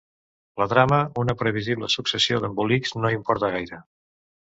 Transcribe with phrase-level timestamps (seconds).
[0.59, 3.81] La trama, una previsible successió d'embolics, no importa gaire.